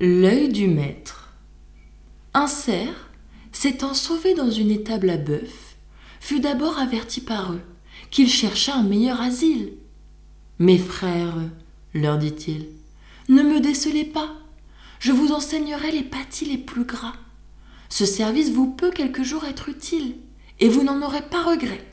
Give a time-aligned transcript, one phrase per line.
[0.00, 1.32] L'œil du maître.
[2.34, 3.10] Un cerf,
[3.52, 5.76] s'étant sauvé dans une étable à bœuf,
[6.20, 7.60] fut d'abord averti par eux
[8.10, 9.74] qu'il cherchait un meilleur asile.
[10.58, 11.36] Mes frères,
[11.94, 12.68] leur dit-il,
[13.28, 14.34] ne me décelez pas,
[14.98, 17.14] je vous enseignerai les pâtis les plus gras.
[17.88, 20.16] Ce service vous peut quelque jour être utile,
[20.58, 21.86] et vous n'en aurez pas regret.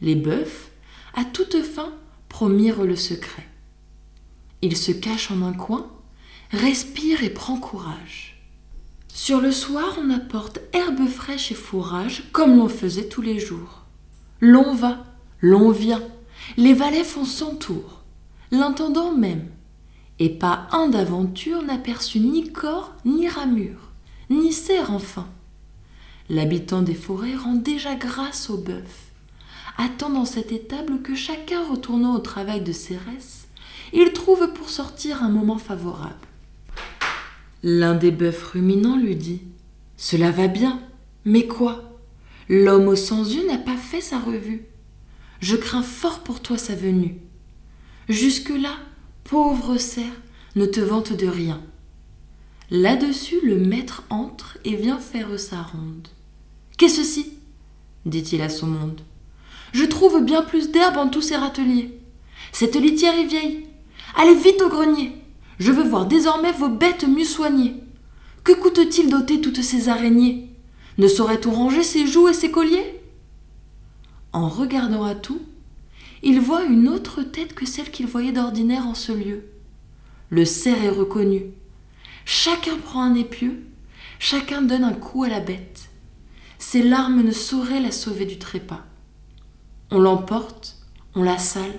[0.00, 0.70] Les bœufs,
[1.14, 1.92] à toute fin,
[2.28, 3.46] promirent le secret.
[4.62, 5.90] Il se cache en un coin,
[6.50, 8.36] respire et prend courage.
[9.08, 13.82] Sur le soir, on apporte herbe fraîche et fourrage, comme l'on faisait tous les jours.
[14.40, 15.04] L'on va,
[15.40, 16.02] l'on vient,
[16.56, 18.02] les valets font son tour,
[18.50, 19.48] l'intendant même,
[20.18, 23.90] et pas un d'aventure n'aperçut ni corps ni ramure,
[24.30, 25.26] ni cerf enfin.
[26.28, 29.12] L'habitant des forêts rend déjà grâce au bœuf,
[29.78, 33.48] attend dans cette étable que chacun retournant au travail de Cérès,
[33.92, 36.25] il trouve pour sortir un moment favorable.
[37.68, 39.40] L'un des bœufs ruminants lui dit
[39.96, 40.80] Cela va bien,
[41.24, 41.98] mais quoi?
[42.48, 44.66] L'homme aux cent yeux n'a pas fait sa revue.
[45.40, 47.16] Je crains fort pour toi sa venue.
[48.08, 48.70] Jusque-là,
[49.24, 50.12] pauvre cerf,
[50.54, 51.60] ne te vante de rien.
[52.70, 56.06] Là-dessus, le maître entre et vient faire sa ronde.
[56.78, 57.32] Qu'est-ce ci
[58.04, 59.00] dit-il à son monde.
[59.72, 61.98] Je trouve bien plus d'herbe en tous ces râteliers.
[62.52, 63.66] Cette litière est vieille.
[64.14, 65.25] Allez vite au grenier.
[65.58, 67.82] Je veux voir désormais vos bêtes mieux soignées.
[68.44, 70.50] Que coûte-t-il d'ôter toutes ces araignées?
[70.98, 73.00] Ne saurait-on ranger ses joues et ses colliers?
[74.32, 75.40] En regardant à tout,
[76.22, 79.44] il voit une autre tête que celle qu'il voyait d'ordinaire en ce lieu.
[80.30, 81.42] Le cerf est reconnu.
[82.24, 83.62] Chacun prend un épieu,
[84.18, 85.88] chacun donne un coup à la bête.
[86.58, 88.84] Ses larmes ne sauraient la sauver du trépas.
[89.90, 90.78] On l'emporte,
[91.14, 91.78] on la sale,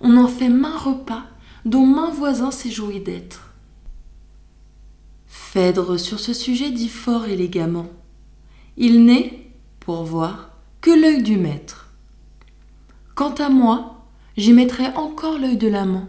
[0.00, 1.24] on en fait main repas,
[1.64, 3.54] dont main voisin s'est joui d'être.
[5.26, 7.86] Phèdre sur ce sujet dit fort élégamment.
[8.76, 11.92] Il n'est, pour voir, que l'œil du maître.
[13.14, 14.04] Quant à moi,
[14.36, 16.08] j'y mettrai encore l'œil de l'amant.